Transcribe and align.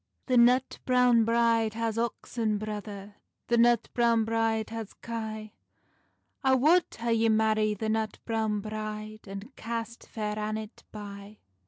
"The 0.25 0.35
nut 0.35 0.79
browne 0.83 1.25
bride 1.25 1.75
has 1.75 1.95
oxen, 1.99 2.57
brother, 2.57 3.17
The 3.49 3.57
nut 3.59 3.87
browne 3.93 4.25
bride 4.25 4.71
has 4.71 4.95
kye; 4.95 5.53
I 6.43 6.55
wad 6.55 6.85
hae 6.97 7.13
ye 7.13 7.29
marrie 7.29 7.75
the 7.77 7.87
nut 7.89 8.17
browne 8.25 8.61
bride, 8.61 9.27
And 9.27 9.55
cast 9.55 10.07
Fair 10.07 10.39
Annet 10.39 10.83
bye." 10.91 11.37